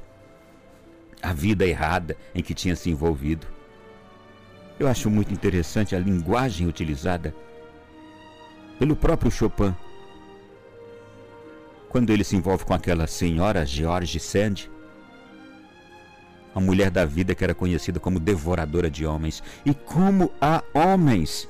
A 1.22 1.32
vida 1.32 1.66
errada 1.66 2.16
em 2.34 2.42
que 2.42 2.54
tinha 2.54 2.76
se 2.76 2.90
envolvido. 2.90 3.53
Eu 4.78 4.88
acho 4.88 5.08
muito 5.08 5.32
interessante 5.32 5.94
a 5.94 5.98
linguagem 5.98 6.66
utilizada 6.66 7.34
pelo 8.78 8.96
próprio 8.96 9.30
Chopin. 9.30 9.74
Quando 11.88 12.10
ele 12.10 12.24
se 12.24 12.34
envolve 12.34 12.64
com 12.64 12.74
aquela 12.74 13.06
senhora 13.06 13.64
George 13.64 14.18
Sand, 14.18 14.68
a 16.54 16.60
mulher 16.60 16.90
da 16.90 17.04
vida 17.04 17.34
que 17.34 17.42
era 17.42 17.54
conhecida 17.54 17.98
como 17.98 18.20
devoradora 18.20 18.88
de 18.88 19.04
homens. 19.04 19.42
E 19.66 19.74
como 19.74 20.30
há 20.40 20.62
homens 20.72 21.48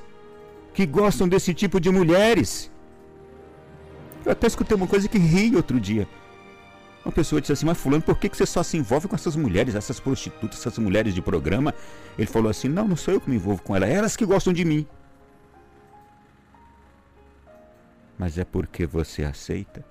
que 0.73 0.85
gostam 0.85 1.27
desse 1.27 1.53
tipo 1.53 1.79
de 1.79 1.89
mulheres. 1.89 2.71
Eu 4.25 4.31
até 4.31 4.47
escutei 4.47 4.75
uma 4.75 4.87
coisa 4.87 5.07
que 5.07 5.17
ri 5.17 5.55
outro 5.55 5.79
dia. 5.79 6.07
Uma 7.05 7.11
pessoa 7.11 7.39
disse 7.39 7.53
assim, 7.53 7.67
mas 7.67 7.77
fulano, 7.77 8.01
por 8.01 8.17
que 8.17 8.27
você 8.27 8.47
só 8.47 8.63
se 8.63 8.77
envolve 8.77 9.07
com 9.07 9.15
essas 9.15 9.35
mulheres, 9.35 9.75
essas 9.75 9.99
prostitutas, 9.99 10.59
essas 10.59 10.79
mulheres 10.79 11.13
de 11.13 11.21
programa? 11.21 11.71
Ele 12.17 12.25
falou 12.25 12.49
assim, 12.49 12.67
não, 12.67 12.87
não 12.87 12.95
sou 12.95 13.13
eu 13.13 13.21
que 13.21 13.29
me 13.29 13.35
envolvo 13.35 13.61
com 13.61 13.75
elas, 13.75 13.89
elas 13.91 14.15
que 14.17 14.25
gostam 14.25 14.51
de 14.51 14.65
mim. 14.65 14.87
Mas 18.17 18.39
é 18.39 18.43
porque 18.43 18.87
você 18.87 19.23
aceita, 19.23 19.85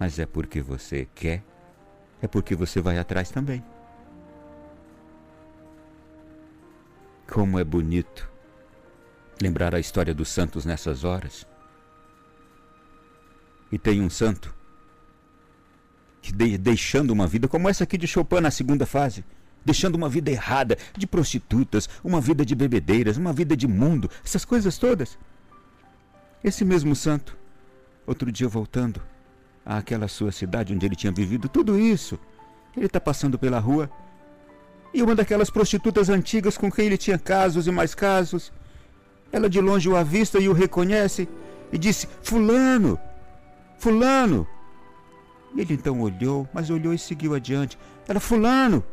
mas 0.00 0.18
é 0.18 0.26
porque 0.26 0.60
você 0.60 1.06
quer, 1.14 1.44
é 2.20 2.26
porque 2.26 2.56
você 2.56 2.80
vai 2.80 2.98
atrás 2.98 3.30
também. 3.30 3.62
Como 7.30 7.56
é 7.56 7.62
bonito 7.62 8.28
lembrar 9.40 9.76
a 9.76 9.80
história 9.80 10.12
dos 10.12 10.28
santos 10.28 10.64
nessas 10.64 11.04
horas. 11.04 11.46
E 13.70 13.78
tem 13.78 14.02
um 14.02 14.10
santo 14.10 14.52
que, 14.52 14.61
de, 16.30 16.56
deixando 16.56 17.10
uma 17.10 17.26
vida 17.26 17.48
como 17.48 17.68
essa 17.68 17.84
aqui 17.84 17.98
de 17.98 18.06
Chopin 18.06 18.40
na 18.40 18.50
segunda 18.50 18.86
fase, 18.86 19.24
deixando 19.64 19.96
uma 19.96 20.08
vida 20.08 20.30
errada, 20.30 20.76
de 20.96 21.06
prostitutas, 21.06 21.88
uma 22.04 22.20
vida 22.20 22.44
de 22.44 22.54
bebedeiras, 22.54 23.16
uma 23.16 23.32
vida 23.32 23.56
de 23.56 23.66
mundo, 23.66 24.10
essas 24.24 24.44
coisas 24.44 24.78
todas. 24.78 25.18
Esse 26.44 26.64
mesmo 26.64 26.94
santo, 26.94 27.36
outro 28.06 28.30
dia 28.30 28.48
voltando 28.48 29.00
àquela 29.64 30.08
sua 30.08 30.32
cidade 30.32 30.74
onde 30.74 30.84
ele 30.84 30.96
tinha 30.96 31.12
vivido 31.12 31.48
tudo 31.48 31.78
isso, 31.78 32.18
ele 32.76 32.86
está 32.86 33.00
passando 33.00 33.38
pela 33.38 33.58
rua 33.58 33.90
e 34.94 35.02
uma 35.02 35.14
daquelas 35.14 35.50
prostitutas 35.50 36.08
antigas 36.08 36.58
com 36.58 36.70
quem 36.70 36.86
ele 36.86 36.98
tinha 36.98 37.18
casos 37.18 37.66
e 37.66 37.70
mais 37.70 37.94
casos. 37.94 38.52
Ela 39.30 39.48
de 39.48 39.60
longe 39.60 39.88
o 39.88 39.96
avista 39.96 40.38
e 40.38 40.48
o 40.48 40.52
reconhece 40.52 41.28
e 41.72 41.78
disse: 41.78 42.08
Fulano, 42.22 42.98
Fulano. 43.78 44.46
Ele 45.56 45.74
então 45.74 46.00
olhou, 46.00 46.48
mas 46.52 46.70
olhou 46.70 46.94
e 46.94 46.98
seguiu 46.98 47.34
adiante. 47.34 47.78
Ela: 48.08 48.20
Fulano, 48.20 48.84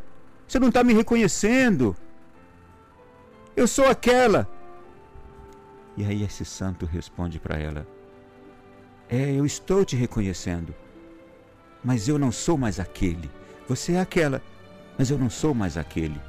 você 0.48 0.60
não 0.60 0.68
está 0.70 0.84
me 0.84 0.94
reconhecendo? 0.94 1.96
Eu 3.56 3.68
sou 3.68 3.86
aquela. 3.86 4.48
E 5.96 6.06
aí 6.06 6.24
esse 6.24 6.46
santo 6.46 6.86
responde 6.86 7.40
para 7.40 7.58
ela: 7.58 7.88
É, 9.10 9.32
eu 9.32 9.46
estou 9.46 9.86
te 9.86 9.96
reconhecendo, 9.96 10.74
mas 11.84 12.08
eu 12.08 12.20
não 12.20 12.32
sou 12.32 12.58
mais 12.58 12.80
aquele. 12.80 13.30
Você 13.68 13.94
é 13.94 14.00
aquela 14.00 14.42
mas 15.00 15.10
eu 15.10 15.18
não 15.18 15.30
sou 15.30 15.56
mais 15.56 15.78
aquele. 15.78 16.20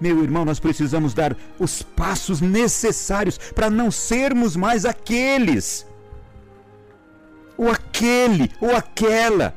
Meu 0.00 0.24
irmão, 0.24 0.44
nós 0.44 0.58
precisamos 0.58 1.14
dar 1.14 1.36
os 1.56 1.82
passos 1.82 2.40
necessários 2.40 3.38
para 3.38 3.70
não 3.70 3.92
sermos 3.92 4.56
mais 4.56 4.84
aqueles. 4.84 5.86
Ou 7.56 7.70
aquele, 7.70 8.50
ou 8.60 8.74
aquela. 8.74 9.54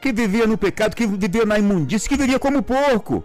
Que 0.00 0.12
vivia 0.12 0.46
no 0.46 0.58
pecado, 0.58 0.96
que 0.96 1.06
vivia 1.06 1.44
na 1.44 1.58
imundícia, 1.58 2.08
que 2.08 2.16
vivia 2.16 2.38
como 2.38 2.62
porco. 2.62 3.22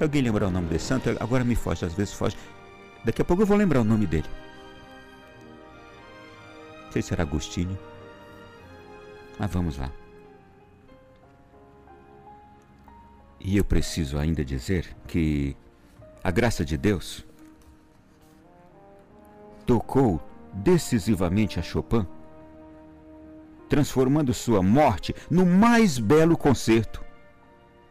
Alguém 0.00 0.22
lembrar 0.22 0.48
o 0.48 0.50
nome 0.50 0.68
desse 0.68 0.86
santo, 0.86 1.10
agora 1.20 1.44
me 1.44 1.54
foge, 1.54 1.84
às 1.84 1.94
vezes 1.94 2.14
foge. 2.14 2.36
Daqui 3.04 3.22
a 3.22 3.24
pouco 3.24 3.42
eu 3.42 3.46
vou 3.46 3.56
lembrar 3.56 3.80
o 3.80 3.84
nome 3.84 4.06
dele. 4.06 4.28
Não 6.84 6.92
sei 6.92 7.02
se 7.02 7.12
era 7.12 7.22
Agostinho. 7.22 7.78
Mas 9.38 9.50
vamos 9.50 9.76
lá. 9.76 9.90
E 13.40 13.56
eu 13.56 13.64
preciso 13.64 14.18
ainda 14.18 14.44
dizer 14.44 14.96
que 15.06 15.54
a 16.22 16.30
graça 16.30 16.64
de 16.64 16.78
Deus 16.78 17.24
tocou 19.66 20.20
decisivamente 20.52 21.58
a 21.58 21.62
Chopin, 21.62 22.06
transformando 23.68 24.32
sua 24.32 24.62
morte 24.62 25.14
no 25.30 25.44
mais 25.44 25.98
belo 25.98 26.36
concerto 26.36 27.02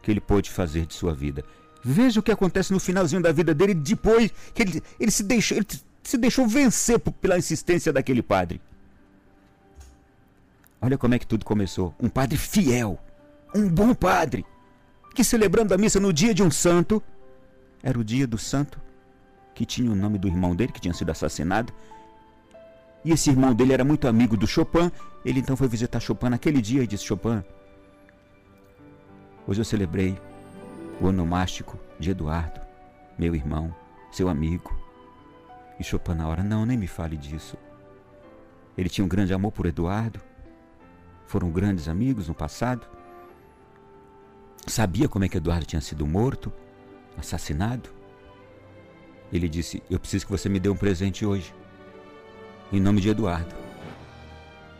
que 0.02 0.10
ele 0.10 0.20
pôde 0.20 0.50
fazer 0.50 0.86
de 0.86 0.94
sua 0.94 1.14
vida. 1.14 1.44
Veja 1.82 2.20
o 2.20 2.22
que 2.22 2.30
acontece 2.30 2.72
no 2.72 2.80
finalzinho 2.80 3.22
da 3.22 3.32
vida 3.32 3.54
dele, 3.54 3.74
depois 3.74 4.30
que 4.54 4.62
ele, 4.62 4.82
ele, 4.98 5.10
se, 5.10 5.22
deixou, 5.22 5.56
ele 5.56 5.66
se 6.02 6.16
deixou 6.16 6.46
vencer 6.46 6.98
pela 6.98 7.38
insistência 7.38 7.92
daquele 7.92 8.22
padre. 8.22 8.60
Olha 10.80 10.98
como 10.98 11.14
é 11.14 11.18
que 11.18 11.26
tudo 11.26 11.44
começou. 11.44 11.94
Um 11.98 12.08
padre 12.08 12.36
fiel, 12.36 12.98
um 13.54 13.68
bom 13.68 13.94
padre, 13.94 14.44
que 15.14 15.24
celebrando 15.24 15.72
a 15.72 15.78
missa 15.78 15.98
no 15.98 16.12
dia 16.12 16.34
de 16.34 16.42
um 16.42 16.50
santo, 16.50 17.02
era 17.82 17.98
o 17.98 18.04
dia 18.04 18.26
do 18.26 18.38
santo 18.38 18.83
que 19.54 19.64
tinha 19.64 19.90
o 19.90 19.94
nome 19.94 20.18
do 20.18 20.28
irmão 20.28 20.54
dele, 20.54 20.72
que 20.72 20.80
tinha 20.80 20.94
sido 20.94 21.10
assassinado. 21.10 21.72
E 23.04 23.12
esse 23.12 23.30
irmão 23.30 23.54
dele 23.54 23.72
era 23.72 23.84
muito 23.84 24.08
amigo 24.08 24.36
do 24.36 24.46
Chopin. 24.46 24.90
Ele 25.24 25.40
então 25.40 25.56
foi 25.56 25.68
visitar 25.68 26.00
Chopin 26.00 26.30
naquele 26.30 26.60
dia 26.60 26.82
e 26.82 26.86
disse: 26.86 27.04
Chopin, 27.04 27.42
hoje 29.46 29.60
eu 29.60 29.64
celebrei 29.64 30.18
o 31.00 31.06
onomástico 31.06 31.78
de 31.98 32.10
Eduardo, 32.10 32.60
meu 33.18 33.34
irmão, 33.34 33.74
seu 34.10 34.28
amigo. 34.28 34.76
E 35.78 35.84
Chopin, 35.84 36.14
na 36.14 36.28
hora, 36.28 36.42
não, 36.42 36.64
nem 36.64 36.78
me 36.78 36.86
fale 36.86 37.16
disso. 37.16 37.56
Ele 38.76 38.88
tinha 38.88 39.04
um 39.04 39.08
grande 39.08 39.32
amor 39.32 39.52
por 39.52 39.66
Eduardo 39.66 40.20
foram 41.26 41.50
grandes 41.50 41.88
amigos 41.88 42.28
no 42.28 42.34
passado. 42.34 42.86
Sabia 44.66 45.08
como 45.08 45.24
é 45.24 45.28
que 45.28 45.36
Eduardo 45.36 45.66
tinha 45.66 45.80
sido 45.80 46.06
morto, 46.06 46.52
assassinado. 47.18 47.90
Ele 49.32 49.48
disse: 49.48 49.82
Eu 49.90 49.98
preciso 49.98 50.26
que 50.26 50.32
você 50.32 50.48
me 50.48 50.60
dê 50.60 50.68
um 50.68 50.76
presente 50.76 51.24
hoje. 51.24 51.54
Em 52.72 52.80
nome 52.80 53.00
de 53.00 53.08
Eduardo. 53.08 53.54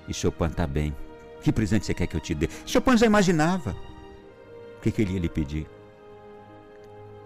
E 0.09 0.15
Chopin 0.15 0.51
tá 0.51 0.67
bem. 0.67 0.95
Que 1.43 1.53
presente 1.53 1.87
você 1.87 1.95
quer 1.95 2.07
que 2.07 2.17
eu 2.17 2.21
te 2.21 2.35
dê? 2.35 2.49
Chopin 2.65 2.97
já 2.97 3.07
imaginava 3.07 3.77
o 4.79 4.81
que, 4.81 4.91
que 4.91 5.03
ele 5.03 5.15
ia 5.15 5.21
lhe 5.21 5.29
pedir. 5.29 5.67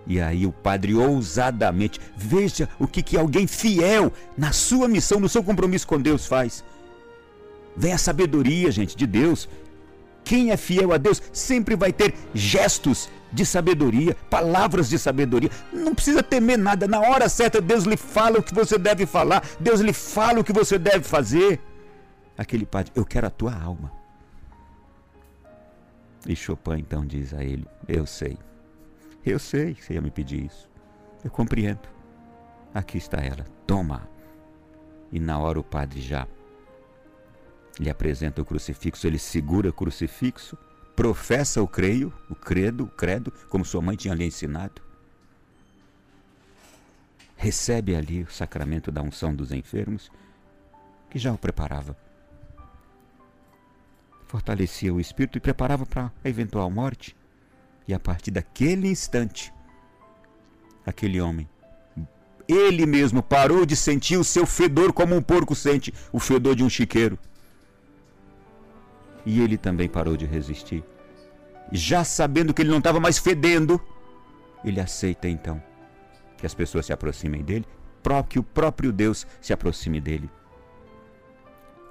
E 0.06 0.20
aí 0.20 0.46
o 0.46 0.52
padre 0.52 0.94
ousadamente, 0.94 2.00
veja 2.16 2.68
o 2.78 2.86
que, 2.86 3.02
que 3.02 3.16
alguém 3.16 3.46
fiel 3.46 4.10
na 4.36 4.52
sua 4.52 4.88
missão, 4.88 5.20
no 5.20 5.28
seu 5.28 5.44
compromisso 5.44 5.86
com 5.86 6.00
Deus 6.00 6.26
faz. 6.26 6.64
Vem 7.76 7.92
a 7.92 7.98
sabedoria, 7.98 8.70
gente, 8.70 8.96
de 8.96 9.06
Deus. 9.06 9.48
Quem 10.28 10.50
é 10.50 10.58
fiel 10.58 10.92
a 10.92 10.98
Deus 10.98 11.22
sempre 11.32 11.74
vai 11.74 11.90
ter 11.90 12.14
gestos 12.34 13.08
de 13.32 13.46
sabedoria, 13.46 14.14
palavras 14.28 14.86
de 14.86 14.98
sabedoria. 14.98 15.48
Não 15.72 15.94
precisa 15.94 16.22
temer 16.22 16.58
nada. 16.58 16.86
Na 16.86 17.00
hora 17.00 17.30
certa, 17.30 17.62
Deus 17.62 17.84
lhe 17.84 17.96
fala 17.96 18.38
o 18.38 18.42
que 18.42 18.54
você 18.54 18.76
deve 18.76 19.06
falar. 19.06 19.42
Deus 19.58 19.80
lhe 19.80 19.94
fala 19.94 20.40
o 20.40 20.44
que 20.44 20.52
você 20.52 20.78
deve 20.78 21.02
fazer. 21.02 21.58
Aquele 22.36 22.66
padre, 22.66 22.92
eu 22.94 23.06
quero 23.06 23.26
a 23.26 23.30
tua 23.30 23.54
alma. 23.54 23.90
E 26.26 26.36
Chopin 26.36 26.76
então 26.76 27.06
diz 27.06 27.32
a 27.32 27.42
ele: 27.42 27.66
Eu 27.88 28.04
sei. 28.04 28.36
Eu 29.24 29.38
sei 29.38 29.72
que 29.72 29.82
você 29.82 29.94
ia 29.94 30.02
me 30.02 30.10
pedir 30.10 30.44
isso. 30.44 30.68
Eu 31.24 31.30
compreendo. 31.30 31.88
Aqui 32.74 32.98
está 32.98 33.16
ela. 33.16 33.46
Toma. 33.66 34.06
E 35.10 35.18
na 35.18 35.38
hora 35.38 35.58
o 35.58 35.64
padre 35.64 36.02
já 36.02 36.26
lhe 37.78 37.90
apresenta 37.90 38.42
o 38.42 38.44
crucifixo, 38.44 39.06
ele 39.06 39.18
segura 39.18 39.70
o 39.70 39.72
crucifixo, 39.72 40.56
professa 40.96 41.62
o 41.62 41.68
creio, 41.68 42.12
o 42.28 42.34
credo, 42.34 42.84
o 42.84 42.88
credo, 42.88 43.32
como 43.48 43.64
sua 43.64 43.80
mãe 43.80 43.96
tinha 43.96 44.14
lhe 44.14 44.24
ensinado. 44.24 44.82
Recebe 47.36 47.94
ali 47.94 48.24
o 48.24 48.30
sacramento 48.30 48.90
da 48.90 49.00
unção 49.00 49.32
dos 49.34 49.52
enfermos, 49.52 50.10
que 51.08 51.18
já 51.18 51.32
o 51.32 51.38
preparava. 51.38 51.96
Fortalecia 54.26 54.92
o 54.92 55.00
espírito 55.00 55.38
e 55.38 55.40
preparava 55.40 55.86
para 55.86 56.12
a 56.22 56.28
eventual 56.28 56.68
morte. 56.70 57.16
E 57.86 57.94
a 57.94 58.00
partir 58.00 58.30
daquele 58.30 58.88
instante, 58.88 59.52
aquele 60.84 61.20
homem, 61.20 61.48
ele 62.48 62.84
mesmo 62.86 63.22
parou 63.22 63.64
de 63.64 63.76
sentir 63.76 64.16
o 64.16 64.24
seu 64.24 64.44
fedor 64.44 64.92
como 64.92 65.14
um 65.14 65.22
porco 65.22 65.54
sente 65.54 65.94
o 66.12 66.18
fedor 66.18 66.56
de 66.56 66.64
um 66.64 66.68
chiqueiro. 66.68 67.18
E 69.28 69.42
ele 69.42 69.58
também 69.58 69.90
parou 69.90 70.16
de 70.16 70.24
resistir. 70.24 70.82
Já 71.70 72.02
sabendo 72.02 72.54
que 72.54 72.62
ele 72.62 72.70
não 72.70 72.78
estava 72.78 72.98
mais 72.98 73.18
fedendo, 73.18 73.78
ele 74.64 74.80
aceita 74.80 75.28
então 75.28 75.62
que 76.38 76.46
as 76.46 76.54
pessoas 76.54 76.86
se 76.86 76.94
aproximem 76.94 77.42
dele, 77.42 77.66
que 78.26 78.38
o 78.38 78.42
próprio 78.42 78.90
Deus 78.90 79.26
se 79.38 79.52
aproxime 79.52 80.00
dele. 80.00 80.30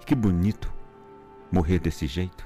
Que 0.03 0.15
bonito 0.15 0.73
morrer 1.51 1.77
desse 1.77 2.07
jeito. 2.07 2.43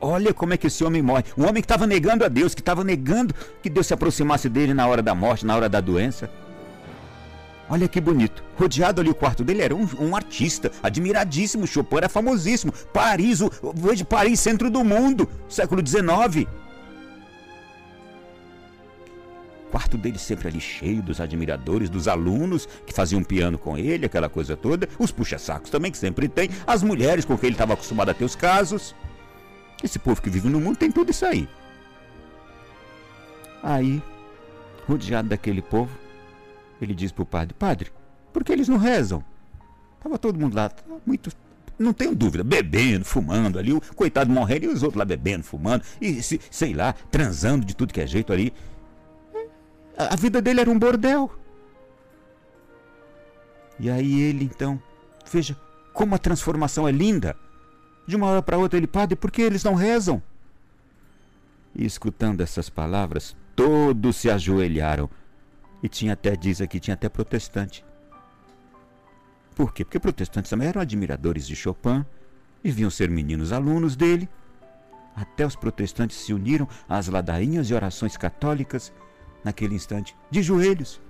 Olha 0.00 0.34
como 0.34 0.54
é 0.54 0.56
que 0.56 0.66
esse 0.66 0.82
homem 0.82 1.00
morre. 1.00 1.22
Um 1.38 1.44
homem 1.44 1.62
que 1.62 1.66
estava 1.66 1.86
negando 1.86 2.24
a 2.24 2.28
Deus, 2.28 2.56
que 2.56 2.60
estava 2.60 2.82
negando 2.82 3.32
que 3.62 3.70
Deus 3.70 3.86
se 3.86 3.94
aproximasse 3.94 4.48
dele 4.48 4.74
na 4.74 4.84
hora 4.88 5.00
da 5.00 5.14
morte, 5.14 5.46
na 5.46 5.54
hora 5.54 5.68
da 5.68 5.80
doença. 5.80 6.28
Olha 7.72 7.88
que 7.88 8.02
bonito. 8.02 8.44
Rodeado 8.54 9.00
ali 9.00 9.08
o 9.08 9.14
quarto 9.14 9.42
dele 9.42 9.62
era 9.62 9.74
um, 9.74 9.88
um 9.98 10.14
artista, 10.14 10.70
admiradíssimo. 10.82 11.66
Chopin 11.66 11.96
era 11.96 12.08
famosíssimo. 12.10 12.70
Paris, 12.92 13.40
o, 13.40 13.50
veja 13.74 14.04
Paris, 14.04 14.40
centro 14.40 14.68
do 14.68 14.84
mundo, 14.84 15.26
século 15.48 15.80
XIX. 15.80 16.46
quarto 19.70 19.96
dele 19.96 20.18
sempre 20.18 20.48
ali 20.48 20.60
cheio 20.60 21.02
dos 21.02 21.18
admiradores, 21.18 21.88
dos 21.88 22.08
alunos 22.08 22.68
que 22.86 22.92
faziam 22.92 23.24
piano 23.24 23.56
com 23.56 23.78
ele, 23.78 24.04
aquela 24.04 24.28
coisa 24.28 24.54
toda. 24.54 24.86
Os 24.98 25.10
puxa-sacos 25.10 25.70
também, 25.70 25.90
que 25.90 25.96
sempre 25.96 26.28
tem. 26.28 26.50
As 26.66 26.82
mulheres 26.82 27.24
com 27.24 27.38
quem 27.38 27.46
ele 27.46 27.54
estava 27.54 27.72
acostumado 27.72 28.10
a 28.10 28.14
ter 28.14 28.26
os 28.26 28.36
casos. 28.36 28.94
Esse 29.82 29.98
povo 29.98 30.20
que 30.20 30.28
vive 30.28 30.50
no 30.50 30.60
mundo 30.60 30.76
tem 30.76 30.92
tudo 30.92 31.10
isso 31.10 31.24
aí. 31.24 31.48
Aí, 33.62 34.02
rodeado 34.86 35.30
daquele 35.30 35.62
povo, 35.62 36.02
ele 36.84 36.94
diz 36.94 37.12
para 37.12 37.22
o 37.22 37.26
padre: 37.26 37.54
Padre, 37.54 37.92
por 38.32 38.44
que 38.44 38.52
eles 38.52 38.68
não 38.68 38.76
rezam? 38.76 39.24
Tava 40.02 40.18
todo 40.18 40.38
mundo 40.38 40.54
lá, 40.54 40.70
muito. 41.06 41.30
Não 41.78 41.92
tenho 41.92 42.14
dúvida, 42.14 42.44
bebendo, 42.44 43.04
fumando 43.04 43.58
ali, 43.58 43.72
o 43.72 43.80
coitado 43.94 44.30
morrendo 44.30 44.66
e 44.66 44.68
os 44.68 44.82
outros 44.82 44.98
lá 44.98 45.04
bebendo, 45.04 45.42
fumando, 45.42 45.82
e 46.00 46.22
se, 46.22 46.40
sei 46.50 46.74
lá, 46.74 46.92
transando 47.10 47.64
de 47.64 47.74
tudo 47.74 47.92
que 47.92 48.00
é 48.00 48.06
jeito 48.06 48.32
ali. 48.32 48.52
A, 49.96 50.12
a 50.12 50.16
vida 50.16 50.40
dele 50.42 50.60
era 50.60 50.70
um 50.70 50.78
bordel. 50.78 51.30
E 53.80 53.90
aí 53.90 54.20
ele 54.20 54.44
então, 54.44 54.80
veja 55.30 55.56
como 55.92 56.14
a 56.14 56.18
transformação 56.18 56.86
é 56.86 56.92
linda. 56.92 57.36
De 58.06 58.16
uma 58.16 58.26
hora 58.26 58.42
para 58.42 58.58
outra 58.58 58.76
ele, 58.76 58.86
padre, 58.86 59.16
por 59.16 59.30
que 59.30 59.42
eles 59.42 59.64
não 59.64 59.74
rezam? 59.74 60.22
E 61.74 61.84
escutando 61.84 62.40
essas 62.42 62.68
palavras, 62.68 63.36
todos 63.54 64.16
se 64.16 64.30
ajoelharam 64.30 65.08
e 65.82 65.88
tinha 65.88 66.12
até, 66.12 66.36
diz 66.36 66.60
aqui, 66.60 66.78
tinha 66.78 66.94
até 66.94 67.08
protestante. 67.08 67.84
Por 69.54 69.72
quê? 69.72 69.84
Porque 69.84 69.98
protestantes 69.98 70.50
também 70.50 70.68
eram 70.68 70.80
admiradores 70.80 71.46
de 71.46 71.56
Chopin, 71.56 72.04
deviam 72.62 72.90
ser 72.90 73.10
meninos 73.10 73.52
alunos 73.52 73.96
dele. 73.96 74.28
Até 75.14 75.44
os 75.44 75.56
protestantes 75.56 76.16
se 76.16 76.32
uniram 76.32 76.66
às 76.88 77.08
ladainhas 77.08 77.68
e 77.68 77.74
orações 77.74 78.16
católicas 78.16 78.92
naquele 79.44 79.74
instante, 79.74 80.16
de 80.30 80.42
joelhos. 80.42 81.00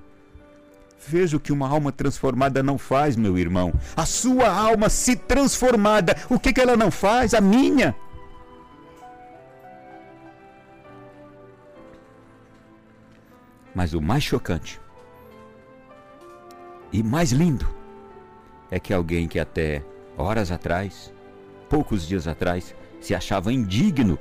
Veja 1.07 1.37
o 1.37 1.41
que 1.41 1.53
uma 1.53 1.69
alma 1.69 1.93
transformada 1.93 2.63
não 2.63 2.79
faz, 2.79 3.17
meu 3.17 3.37
irmão. 3.37 3.73
A 3.97 4.07
sua 4.07 4.49
alma 4.49 4.89
se 4.89 5.17
transformada, 5.17 6.17
o 6.31 6.39
que, 6.39 6.53
que 6.53 6.61
ela 6.61 6.77
não 6.77 6.91
faz? 6.91 7.35
A 7.35 7.41
minha. 7.41 7.95
Mas 13.75 13.95
o 13.95 14.01
mais 14.01 14.23
chocante 14.23 14.81
e 16.93 17.03
mais 17.03 17.33
lindo 17.33 17.67
é 18.71 18.79
que 18.79 18.93
alguém 18.93 19.27
que 19.27 19.39
até 19.39 19.83
horas 20.17 20.53
atrás, 20.53 21.13
poucos 21.69 22.07
dias 22.07 22.29
atrás, 22.29 22.75
se 23.01 23.15
achava 23.15 23.53
indigno 23.53 24.19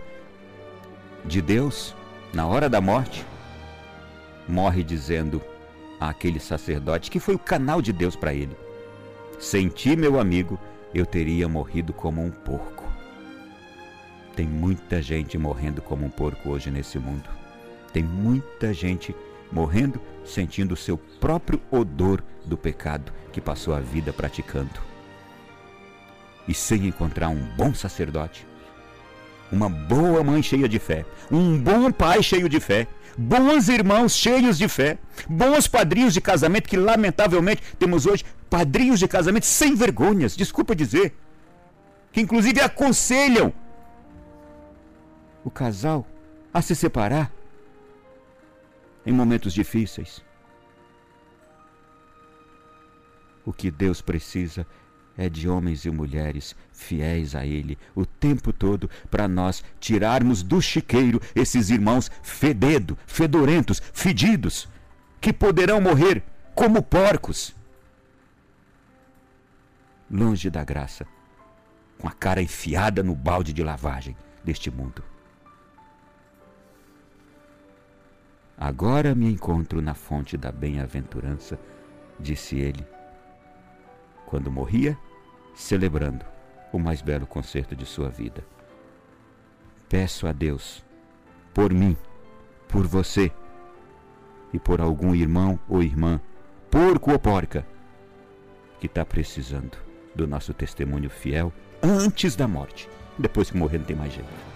de 1.26 1.42
Deus 1.42 1.96
na 2.34 2.48
hora 2.48 2.70
da 2.70 2.80
morte, 2.80 3.26
morre 4.48 4.84
dizendo 4.84 5.42
àquele 6.00 6.40
sacerdote 6.40 7.12
que 7.12 7.20
foi 7.20 7.36
o 7.36 7.40
canal 7.40 7.82
de 7.82 7.92
Deus 7.92 8.16
para 8.16 8.34
ele: 8.34 8.56
Sem 9.38 9.68
ti, 9.68 9.96
meu 9.96 10.20
amigo, 10.20 10.58
eu 10.94 11.06
teria 11.06 11.48
morrido 11.48 11.94
como 11.94 12.24
um 12.24 12.32
porco. 12.32 12.86
Tem 14.36 14.48
muita 14.48 15.02
gente 15.02 15.38
morrendo 15.38 15.82
como 15.82 16.06
um 16.06 16.10
porco 16.10 16.50
hoje 16.50 16.72
nesse 16.72 16.98
mundo. 16.98 17.30
Tem 17.92 18.02
muita 18.02 18.74
gente 18.74 19.14
morrendo 19.52 20.00
sentindo 20.24 20.74
o 20.74 20.78
seu 20.78 20.98
próprio 20.98 21.62
odor 21.72 22.24
do 22.46 22.58
pecado 22.58 23.12
que 23.32 23.42
passou 23.42 23.74
a 23.74 23.80
vida 23.80 24.14
praticando. 24.14 24.80
E 26.48 26.54
sem 26.54 26.88
encontrar 26.88 27.30
um 27.30 27.44
bom 27.56 27.74
sacerdote, 27.74 28.48
uma 29.52 29.70
boa 29.70 30.24
mãe 30.24 30.42
cheia 30.42 30.68
de 30.68 30.80
fé, 30.80 31.06
um 31.32 31.58
bom 31.58 31.92
pai 31.92 32.24
cheio 32.24 32.48
de 32.48 32.60
fé, 32.60 32.88
bons 33.18 33.68
irmãos 33.68 34.14
cheios 34.14 34.58
de 34.58 34.68
fé, 34.68 34.98
bons 35.30 35.68
padrinhos 35.68 36.14
de 36.14 36.22
casamento, 36.22 36.70
que 36.70 36.78
lamentavelmente 36.78 37.62
temos 37.78 38.06
hoje 38.06 38.26
padrinhos 38.50 39.00
de 39.00 39.08
casamento 39.08 39.46
sem 39.46 39.76
vergonhas, 39.76 40.36
desculpa 40.36 40.76
dizer, 40.76 41.14
que 42.12 42.22
inclusive 42.22 42.60
aconselham 42.62 43.54
o 45.44 45.50
casal 45.50 46.06
a 46.54 46.62
se 46.62 46.76
separar 46.76 47.32
em 49.06 49.12
momentos 49.12 49.54
difíceis. 49.54 50.24
O 53.46 53.52
que 53.52 53.72
Deus 53.72 54.02
precisa 54.02 54.66
é 55.18 55.30
de 55.30 55.50
homens 55.50 55.86
e 55.86 55.92
mulheres 55.92 56.56
fiéis 56.72 57.36
a 57.36 57.46
Ele 57.46 57.78
o 57.96 58.06
tempo 58.06 58.54
todo 58.54 58.90
para 59.10 59.28
nós 59.28 59.64
tirarmos 59.80 60.42
do 60.44 60.62
chiqueiro 60.62 61.20
esses 61.36 61.70
irmãos 61.70 62.10
fededo, 62.24 62.98
fedorentos, 63.06 63.82
fedidos, 63.94 64.70
que 65.20 65.34
poderão 65.34 65.82
morrer 65.82 66.24
como 66.56 66.82
porcos, 66.82 67.56
longe 70.10 70.50
da 70.50 70.64
graça, 70.64 71.06
com 71.98 72.08
a 72.08 72.12
cara 72.12 72.42
enfiada 72.42 73.04
no 73.04 73.16
balde 73.16 73.54
de 73.54 73.64
lavagem 73.64 74.16
deste 74.44 74.70
mundo. 74.70 75.11
Agora 78.62 79.16
me 79.16 79.26
encontro 79.26 79.82
na 79.82 79.96
fonte 79.96 80.38
da 80.38 80.52
bem-aventurança, 80.52 81.58
disse 82.20 82.60
ele, 82.60 82.86
quando 84.28 84.52
morria, 84.52 84.96
celebrando 85.56 86.24
o 86.72 86.78
mais 86.78 87.02
belo 87.02 87.26
concerto 87.26 87.76
de 87.76 87.88
sua 87.88 88.08
vida. 88.08 88.46
Peço 89.90 90.28
a 90.28 90.32
Deus, 90.32 90.86
por 91.56 91.74
mim, 91.74 91.98
por 92.68 92.86
você, 92.86 93.32
e 94.54 94.60
por 94.60 94.80
algum 94.80 95.16
irmão 95.16 95.60
ou 95.68 95.82
irmã, 95.82 96.22
porco 96.70 97.14
ou 97.14 97.18
porca, 97.18 97.66
que 98.80 98.86
está 98.86 99.04
precisando 99.04 99.76
do 100.14 100.28
nosso 100.28 100.54
testemunho 100.54 101.10
fiel 101.10 101.52
antes 101.82 102.36
da 102.36 102.48
morte. 102.48 102.88
Depois 103.18 103.50
que 103.50 103.58
morrer 103.58 103.80
não 103.80 103.86
tem 103.86 103.96
mais 103.96 104.14
jeito. 104.14 104.51